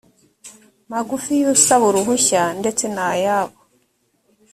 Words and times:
magufi 0.91 1.31
y 1.41 1.45
usaba 1.53 1.83
uruhushya 1.87 2.43
ndetse 2.59 2.83
n 2.95 2.97
ay 3.09 3.25
abo 3.39 3.57